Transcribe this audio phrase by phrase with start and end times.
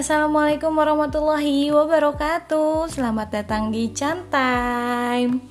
[0.00, 5.44] Assalamualaikum warahmatullahi wabarakatuh Selamat datang di Chantime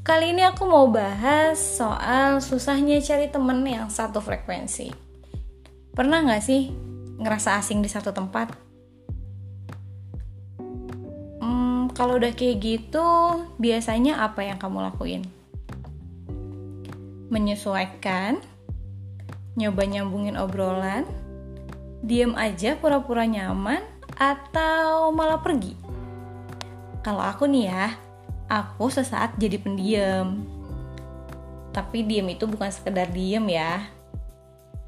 [0.00, 4.88] Kali ini aku mau bahas soal susahnya cari temen yang satu frekuensi
[5.92, 6.72] Pernah gak sih
[7.20, 8.48] ngerasa asing di satu tempat?
[11.44, 13.08] Hmm, kalau udah kayak gitu,
[13.60, 15.28] biasanya apa yang kamu lakuin?
[17.28, 18.40] Menyesuaikan,
[19.60, 21.04] nyoba nyambungin obrolan,
[22.00, 23.84] diem aja pura-pura nyaman
[24.16, 25.76] atau malah pergi?
[27.00, 27.86] Kalau aku nih ya,
[28.48, 30.44] aku sesaat jadi pendiam.
[31.70, 33.88] Tapi diem itu bukan sekedar diem ya.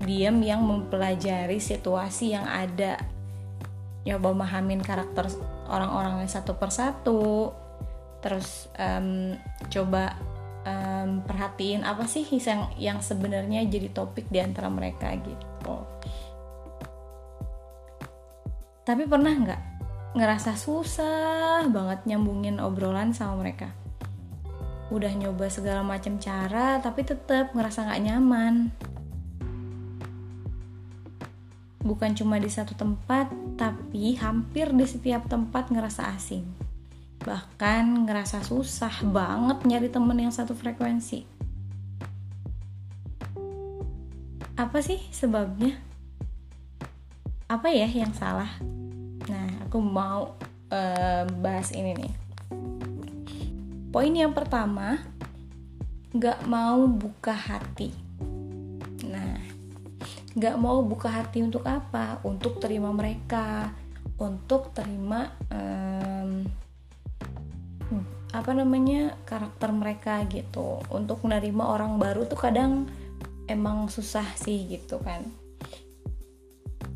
[0.02, 2.98] Diem yang mempelajari situasi yang ada.
[4.02, 5.30] Nyoba memahamin karakter
[5.70, 7.54] orang-orang satu persatu.
[8.20, 9.38] Terus um,
[9.70, 10.18] coba
[10.66, 16.01] um, perhatiin apa sih yang yang sebenarnya jadi topik di antara mereka gitu
[18.82, 19.62] tapi pernah nggak
[20.18, 23.70] ngerasa susah banget nyambungin obrolan sama mereka?
[24.90, 28.54] Udah nyoba segala macam cara tapi tetap ngerasa nggak nyaman.
[31.82, 36.42] Bukan cuma di satu tempat tapi hampir di setiap tempat ngerasa asing.
[37.22, 41.22] Bahkan ngerasa susah banget nyari temen yang satu frekuensi.
[44.58, 45.91] Apa sih sebabnya
[47.52, 48.48] apa ya yang salah?
[49.28, 50.40] Nah aku mau
[50.72, 52.12] uh, bahas ini nih.
[53.92, 55.04] Poin yang pertama
[56.16, 57.92] nggak mau buka hati.
[59.04, 59.36] Nah
[60.32, 62.24] nggak mau buka hati untuk apa?
[62.24, 63.68] Untuk terima mereka
[64.16, 66.46] untuk terima um,
[68.32, 70.80] apa namanya karakter mereka gitu.
[70.88, 72.88] Untuk menerima orang baru tuh kadang
[73.44, 75.41] emang susah sih gitu kan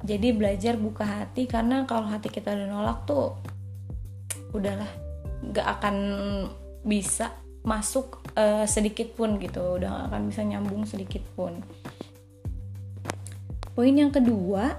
[0.06, 3.34] jadi belajar buka hati karena kalau hati kita udah nolak tuh
[4.54, 4.88] udahlah
[5.42, 5.96] nggak akan
[6.86, 7.34] bisa
[7.66, 9.82] masuk uh, sedikit pun gitu.
[9.82, 11.58] Udah gak akan bisa nyambung sedikit pun.
[13.74, 14.78] Poin yang kedua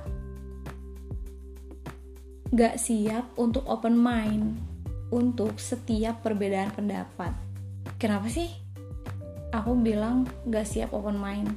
[2.50, 4.56] gak siap untuk open mind
[5.12, 7.36] untuk setiap perbedaan pendapat.
[8.00, 8.48] Kenapa sih
[9.52, 11.52] aku bilang gak siap open mind?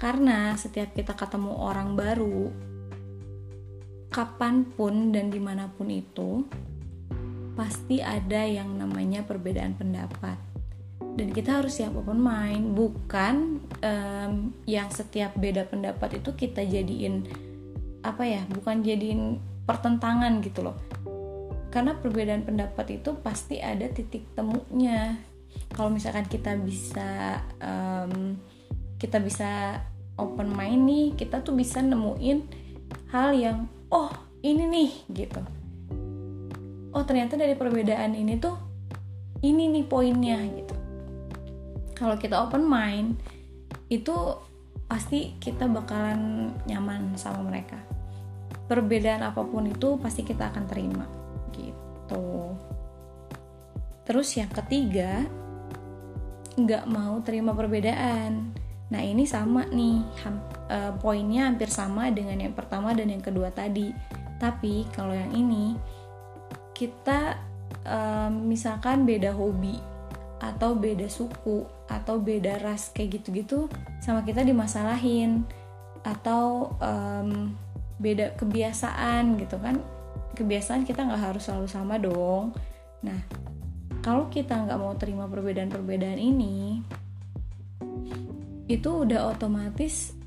[0.00, 2.71] Karena setiap kita ketemu orang baru
[4.12, 6.44] kapan pun dan di mana pun itu
[7.56, 10.36] pasti ada yang namanya perbedaan pendapat.
[11.12, 17.28] Dan kita harus siap open mind bukan um, yang setiap beda pendapat itu kita jadiin
[18.00, 20.76] apa ya bukan jadiin pertentangan gitu loh.
[21.72, 25.20] Karena perbedaan pendapat itu pasti ada titik temunya.
[25.72, 28.36] Kalau misalkan kita bisa um,
[28.96, 29.80] kita bisa
[30.16, 32.44] open mind nih kita tuh bisa nemuin
[33.12, 33.58] hal yang
[33.92, 34.10] oh
[34.40, 35.42] ini nih gitu.
[36.92, 38.56] Oh ternyata dari perbedaan ini tuh
[39.44, 40.76] ini nih poinnya gitu.
[41.92, 43.20] Kalau kita open mind
[43.92, 44.12] itu
[44.88, 47.78] pasti kita bakalan nyaman sama mereka.
[48.66, 51.06] Perbedaan apa pun itu pasti kita akan terima
[51.52, 52.56] gitu.
[54.08, 55.22] Terus yang ketiga
[56.56, 58.52] nggak mau terima perbedaan.
[58.92, 60.04] Nah ini sama nih
[60.72, 63.92] uh, poinnya hampir sama dengan yang pertama dan yang kedua tadi.
[64.40, 65.76] Tapi kalau yang ini
[66.72, 67.36] kita
[67.84, 69.78] um, misalkan beda hobi
[70.42, 73.70] atau beda suku atau beda ras kayak gitu-gitu
[74.02, 75.46] sama kita dimasalahin
[76.02, 77.54] atau um,
[78.02, 79.78] beda kebiasaan gitu kan
[80.34, 82.50] kebiasaan kita nggak harus selalu sama dong
[83.06, 83.22] nah
[84.02, 86.82] kalau kita nggak mau terima perbedaan-perbedaan ini
[88.66, 90.18] itu udah otomatis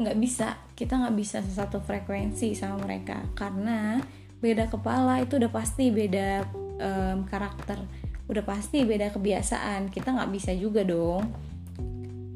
[0.00, 0.56] nggak bisa.
[0.72, 3.20] Kita nggak bisa satu frekuensi sama mereka.
[3.36, 4.00] Karena
[4.40, 6.48] beda kepala itu udah pasti beda
[6.80, 7.78] um, karakter.
[8.26, 9.92] Udah pasti beda kebiasaan.
[9.92, 11.28] Kita nggak bisa juga dong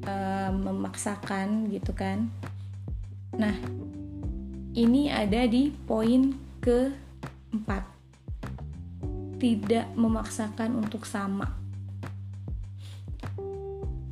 [0.05, 2.29] um, memaksakan gitu kan.
[3.35, 3.57] Nah
[4.75, 7.85] ini ada di poin keempat.
[9.41, 11.47] Tidak memaksakan untuk sama.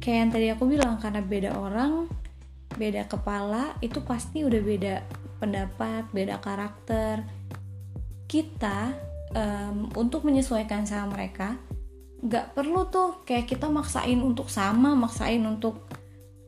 [0.02, 2.21] Kayak yang tadi aku bilang karena beda orang
[2.76, 4.94] beda kepala itu pasti udah beda
[5.42, 7.26] pendapat beda karakter.
[8.30, 8.94] Kita
[9.34, 11.58] um, untuk menyesuaikan sama mereka
[12.22, 15.90] nggak perlu tuh kayak kita maksain untuk sama maksain untuk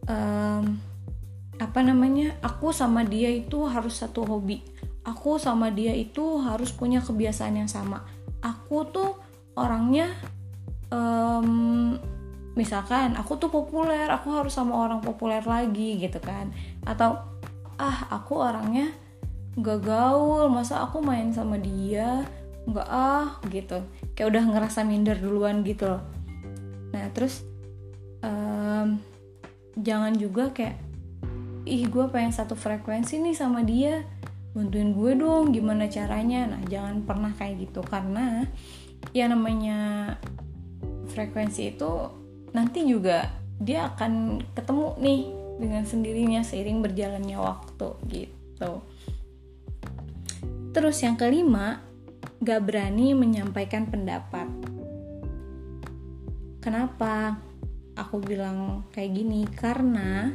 [0.07, 0.79] um,
[1.59, 4.63] apa namanya aku sama dia itu harus satu hobi.
[5.05, 8.07] Aku sama dia itu harus punya kebiasaan yang sama.
[8.41, 9.21] Aku tuh
[9.53, 10.09] orangnya
[10.89, 11.99] um,
[12.55, 16.55] misalkan aku tuh populer aku harus sama orang populer lagi gitu kan.
[16.87, 17.19] Atau
[17.79, 18.95] ah aku orangnya
[19.55, 22.27] nggak gaul masa aku main sama dia
[22.65, 23.83] nggak ah gitu.
[24.15, 26.03] Kayak udah ngerasa minder duluan gitu loh.
[26.95, 27.43] Nah terus
[28.23, 29.03] um,
[29.75, 30.79] jangan juga kayak
[31.65, 34.05] ih gue pengen satu frekuensi nih sama dia
[34.55, 36.47] bantuin gue dong gimana caranya?
[36.47, 37.83] Nah jangan pernah kayak gitu.
[37.83, 38.47] Karena
[39.11, 40.15] ya namanya
[41.11, 42.24] frekuensi itu
[42.55, 43.29] nanti juga
[43.61, 45.23] dia akan ketemu nih
[45.59, 48.83] dengan sendirinya seiring berjalannya waktu gitu
[50.75, 51.79] Terus yang kelima,
[52.43, 54.51] gak berani menyampaikan pendapat.
[56.59, 57.39] Kenapa
[57.95, 59.47] aku bilang kayak gini?
[59.47, 60.35] Karena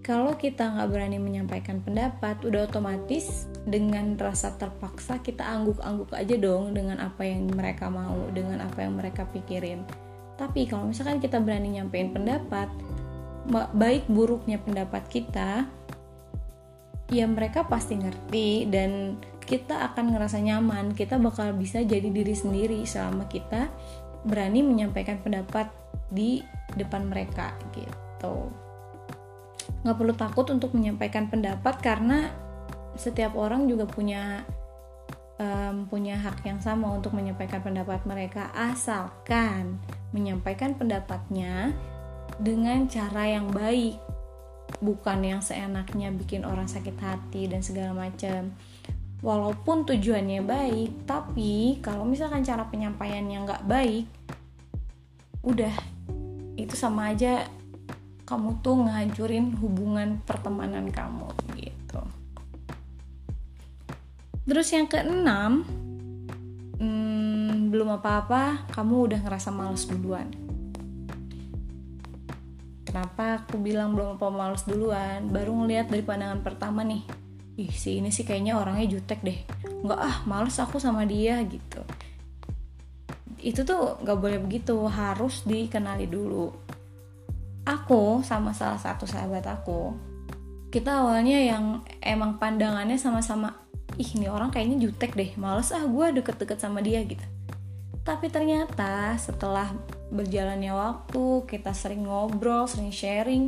[0.00, 6.72] kalau kita nggak berani menyampaikan pendapat, udah otomatis dengan rasa terpaksa kita angguk-angguk aja dong
[6.72, 9.84] dengan apa yang mereka mau, dengan apa yang mereka pikirin.
[10.40, 12.72] Tapi kalau misalkan kita berani nyampein pendapat,
[13.76, 15.68] baik buruknya pendapat kita,
[17.12, 20.96] ya mereka pasti ngerti dan kita akan ngerasa nyaman.
[20.96, 23.68] Kita bakal bisa jadi diri sendiri selama kita
[24.24, 25.68] berani menyampaikan pendapat
[26.08, 26.40] di
[26.72, 28.48] depan mereka gitu.
[29.84, 32.32] Nggak perlu takut untuk menyampaikan pendapat karena
[32.96, 34.40] setiap orang juga punya
[35.40, 38.52] um, punya hak yang sama untuk menyampaikan pendapat mereka.
[38.52, 41.74] Asalkan menyampaikan pendapatnya
[42.38, 43.98] dengan cara yang baik
[44.78, 48.54] bukan yang seenaknya bikin orang sakit hati dan segala macam
[49.20, 54.06] walaupun tujuannya baik tapi kalau misalkan cara penyampaiannya nggak baik
[55.42, 55.74] udah
[56.56, 57.48] itu sama aja
[58.30, 61.26] kamu tuh ngehancurin hubungan pertemanan kamu
[61.58, 61.98] gitu.
[64.46, 65.66] Terus yang keenam
[67.70, 70.26] belum apa-apa kamu udah ngerasa males duluan
[72.90, 75.30] Kenapa aku bilang belum apa males duluan?
[75.30, 77.06] Baru ngeliat dari pandangan pertama nih.
[77.54, 79.46] Ih, si ini sih kayaknya orangnya jutek deh.
[79.86, 81.86] Nggak ah, males aku sama dia gitu.
[83.38, 86.50] Itu tuh nggak boleh begitu, harus dikenali dulu.
[87.62, 89.94] Aku sama salah satu sahabat aku,
[90.74, 93.54] kita awalnya yang emang pandangannya sama-sama,
[94.02, 97.22] ih ini orang kayaknya jutek deh, males ah gue deket-deket sama dia gitu.
[98.10, 99.70] Tapi ternyata setelah
[100.10, 103.46] berjalannya waktu kita sering ngobrol sering sharing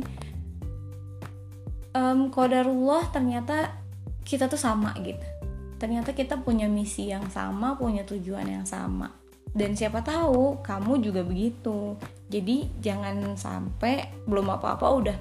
[1.91, 3.75] um, kodarullah ternyata
[4.23, 5.19] kita tuh sama gitu.
[5.75, 9.11] Ternyata kita punya misi yang sama punya tujuan yang sama.
[9.51, 11.99] Dan siapa tahu kamu juga begitu.
[12.31, 15.17] Jadi jangan sampai belum apa-apa udah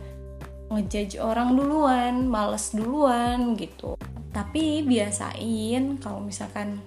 [0.70, 3.98] ngejudge orang duluan males duluan gitu.
[4.30, 6.78] Tapi biasain kalau misalkan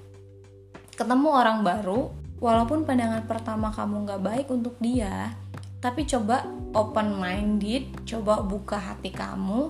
[0.96, 5.34] ketemu orang baru walaupun pandangan pertama kamu nggak baik untuk dia
[5.80, 6.44] tapi coba
[6.74, 9.70] open minded coba buka hati kamu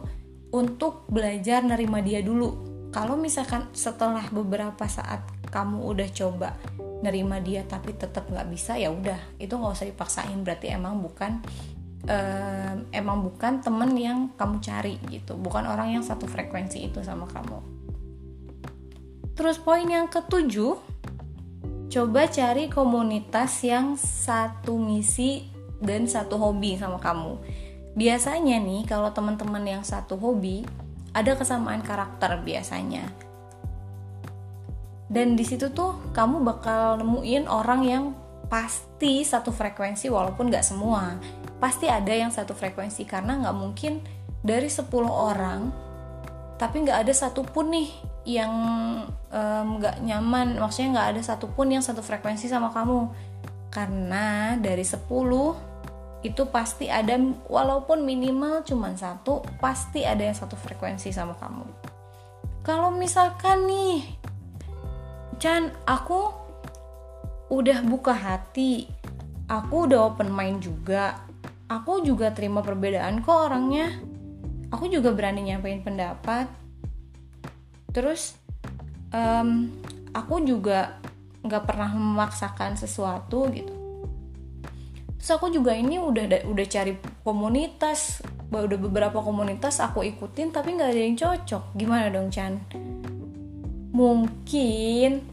[0.55, 2.55] untuk belajar nerima dia dulu.
[2.95, 6.55] Kalau misalkan setelah beberapa saat kamu udah coba
[7.03, 9.35] nerima dia tapi tetap nggak bisa ya udah.
[9.35, 11.43] Itu nggak usah dipaksain berarti emang bukan
[12.07, 15.35] um, emang bukan temen yang kamu cari gitu.
[15.35, 17.59] Bukan orang yang satu frekuensi itu sama kamu.
[19.35, 20.94] Terus poin yang ketujuh
[21.95, 25.47] coba cari komunitas yang satu misi
[25.79, 27.39] dan satu hobi sama kamu.
[27.95, 30.67] Biasanya nih kalau teman-teman yang satu hobi
[31.15, 33.07] ada kesamaan karakter biasanya.
[35.07, 38.03] Dan di situ tuh kamu bakal nemuin orang yang
[38.51, 41.15] pasti satu frekuensi walaupun nggak semua.
[41.63, 44.03] Pasti ada yang satu frekuensi karena nggak mungkin
[44.43, 45.71] dari 10 orang
[46.59, 47.89] tapi nggak ada satupun nih
[48.25, 48.53] yang
[49.79, 50.57] nggak um, nyaman.
[50.57, 53.07] Maksudnya nggak ada satupun yang satu frekuensi sama kamu.
[53.69, 55.05] Karena dari 10
[56.25, 57.13] itu pasti ada
[57.45, 61.65] walaupun minimal cuma satu pasti ada yang satu frekuensi sama kamu.
[62.65, 64.01] Kalau misalkan nih
[65.37, 66.33] Chan aku
[67.53, 68.89] udah buka hati
[69.45, 71.21] aku udah open mind juga
[71.69, 73.93] aku juga terima perbedaan kok orangnya.
[74.73, 76.49] Aku juga berani nyampein pendapat
[77.95, 78.35] terus
[79.15, 79.71] um,
[80.11, 80.99] aku juga
[81.47, 83.71] nggak pernah memaksakan sesuatu gitu.
[85.15, 88.19] Terus aku juga ini udah udah cari komunitas
[88.51, 91.63] udah beberapa komunitas aku ikutin tapi nggak ada yang cocok.
[91.79, 92.59] Gimana dong Chan?
[93.95, 95.23] Mungkin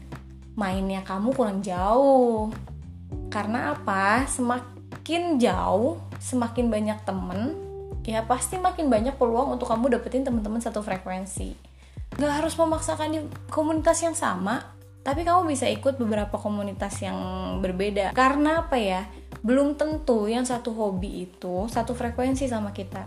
[0.55, 2.47] mainnya kamu kurang jauh.
[3.27, 4.23] Karena apa?
[4.27, 7.51] Semakin jauh semakin banyak temen
[8.07, 11.72] ya pasti makin banyak peluang untuk kamu dapetin teman-teman satu frekuensi
[12.17, 17.19] nggak harus memaksakan di komunitas yang sama tapi kamu bisa ikut beberapa komunitas yang
[17.59, 18.15] berbeda.
[18.15, 19.03] Karena apa ya?
[19.43, 23.03] Belum tentu yang satu hobi itu satu frekuensi sama kita.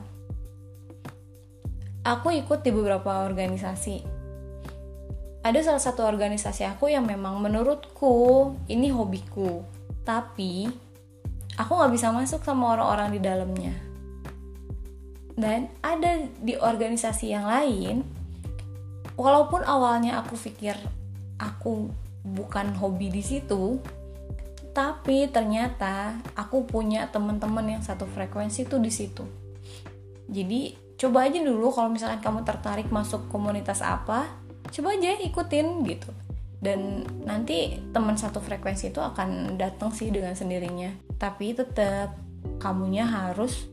[2.05, 4.05] Aku ikut di beberapa organisasi.
[5.41, 9.65] Ada salah satu organisasi aku yang memang menurutku ini hobiku.
[10.05, 10.69] Tapi
[11.57, 13.75] aku nggak bisa masuk sama orang-orang di dalamnya.
[15.33, 18.05] Dan ada di organisasi yang lain
[19.17, 20.77] walaupun awalnya aku pikir
[21.41, 21.91] aku
[22.25, 23.81] bukan hobi di situ
[24.77, 29.25] tapi ternyata aku punya teman-teman yang satu frekuensi tuh di situ.
[30.29, 34.29] Jadi coba aja dulu kalau misalkan kamu tertarik masuk komunitas apa
[34.69, 36.13] coba aja ikutin gitu.
[36.61, 40.93] Dan nanti teman satu frekuensi itu akan datang sih dengan sendirinya.
[41.17, 42.13] Tapi tetap
[42.61, 43.73] kamunya harus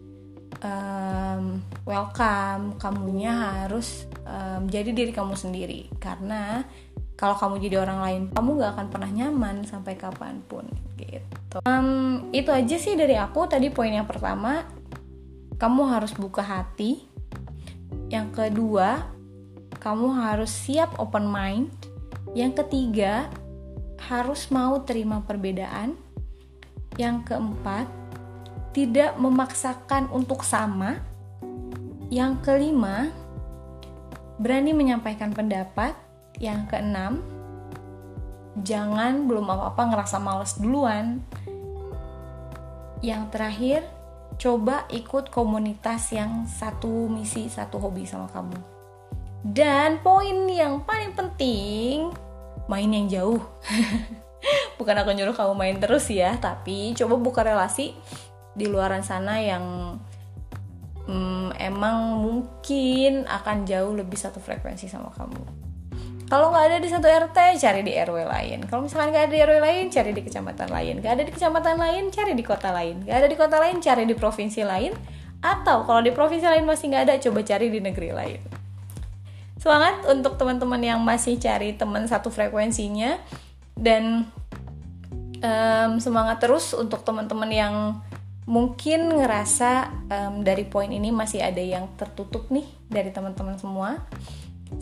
[0.63, 6.63] um, welcome kamunya harus um, jadi diri kamu sendiri karena
[7.13, 10.65] kalau kamu jadi orang lain kamu gak akan pernah nyaman sampai kapan pun
[10.97, 14.65] gitu um, itu aja sih dari aku tadi poin yang pertama
[15.61, 17.05] kamu harus buka hati
[18.09, 19.13] yang kedua
[19.83, 21.67] kamu harus siap open mind.
[22.31, 23.27] Yang ketiga,
[24.07, 25.99] harus mau terima perbedaan.
[26.95, 27.91] Yang keempat,
[28.73, 30.99] tidak memaksakan untuk sama.
[32.09, 33.13] Yang kelima,
[34.41, 35.95] berani menyampaikan pendapat.
[36.41, 37.21] Yang keenam,
[38.65, 41.21] jangan belum apa-apa ngerasa males duluan.
[43.05, 43.81] Yang terakhir,
[44.41, 48.57] coba ikut komunitas yang satu misi, satu hobi sama kamu.
[49.45, 52.09] Dan poin yang paling penting,
[52.65, 53.41] main yang jauh.
[54.81, 57.95] Bukan aku nyuruh kamu main terus ya, tapi coba buka relasi
[58.53, 59.97] di luaran sana yang
[61.09, 65.41] hmm, emang mungkin akan jauh lebih satu frekuensi sama kamu.
[66.31, 68.65] Kalau nggak ada di satu RT, cari di RW lain.
[68.65, 70.93] Kalau misalkan nggak ada di RW lain, cari di kecamatan lain.
[71.03, 72.95] Nggak ada di kecamatan lain, cari di kota lain.
[73.05, 74.91] Nggak ada di kota lain, cari di provinsi lain.
[75.43, 78.63] Atau kalau di provinsi lain masih nggak ada, coba cari di negeri lain
[79.63, 83.15] semangat untuk teman-teman yang masih cari teman satu frekuensinya
[83.79, 84.27] dan
[85.39, 87.75] um, semangat terus untuk teman-teman yang
[88.43, 94.03] mungkin ngerasa um, dari poin ini masih ada yang tertutup nih dari teman-teman semua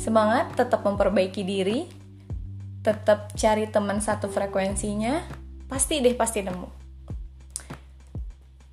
[0.01, 1.85] semangat tetap memperbaiki diri
[2.81, 5.21] tetap cari teman satu frekuensinya
[5.69, 6.69] pasti deh pasti nemu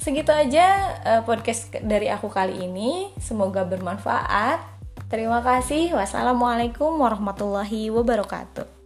[0.00, 0.66] segitu aja
[1.04, 4.78] uh, podcast dari aku kali ini semoga bermanfaat
[5.08, 5.96] Terima kasih.
[5.96, 8.77] Wassalamualaikum warahmatullahi wabarakatuh.